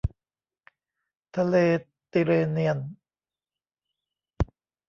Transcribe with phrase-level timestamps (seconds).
[1.37, 1.55] ทะเล
[2.11, 2.79] ติร์เรเนียน